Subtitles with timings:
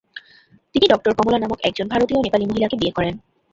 [0.75, 3.13] তিনি ডঃ কমলা নামক একজন ভারতীয় নেপালি মহিলা কে বিয়ে করেন।